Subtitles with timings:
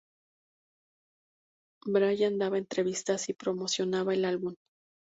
[1.85, 4.55] Bryan daba entrevistas y promocionaba el álbum.